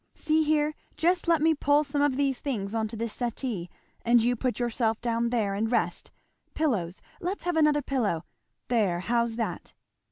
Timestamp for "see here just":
0.15-1.27